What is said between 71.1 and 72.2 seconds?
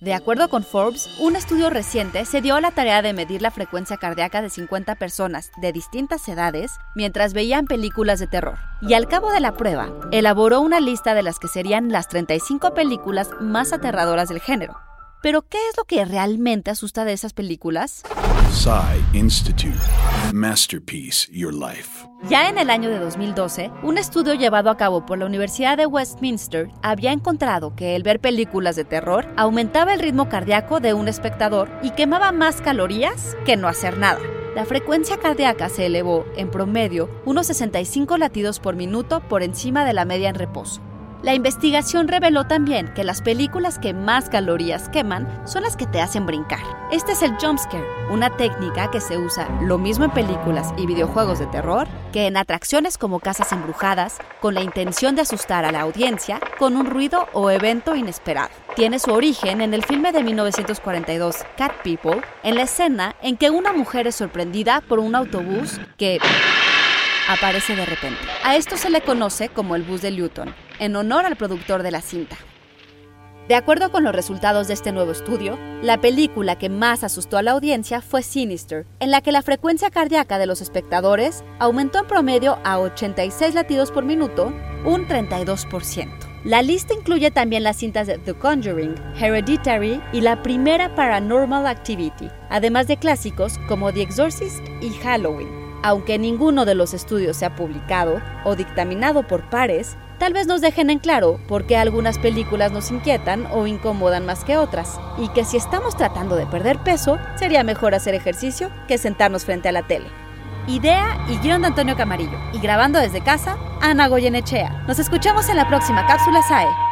al productor de la